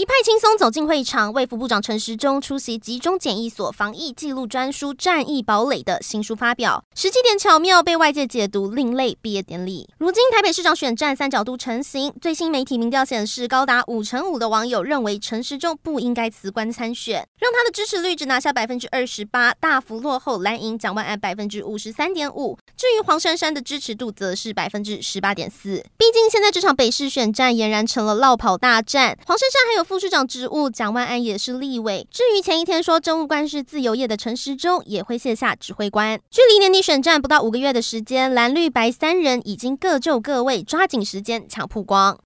[0.00, 9.86] 一派轻松走进会场，卫福部长陈时中出席集中检疫所防疫记录专书《战役堡垒》的新书发表，时机点巧妙，被外界解读另类毕业典礼。
[9.98, 22.56] 如今台北市长选战三角度成型，最新媒体民调显示，高达五成五的网友认为陈时中不应该辞官参选，让他的支持率只拿下百分之二十八，大幅落后蓝营蒋万安百分之五十三点五。
[22.74, 25.84] 至于黄珊珊的支持度则是百分之十八点四。
[25.98, 32.06] 毕竟现在这场北市选战俨然成了落跑大战，黄珊珊还有副市长职务，蒋万安也是立委。
[32.12, 36.16] 至于前一天说政务官是自由业的陈时中，也会卸下指挥官。
[36.30, 42.16] 距离年底选战不到五个月的时间，蓝绿白三人已经各就各位，抓紧时间抢曝光。